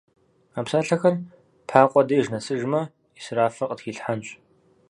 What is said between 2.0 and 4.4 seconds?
деж нэсыжмэ, ӏисрафыр къытхилъхьэнщ.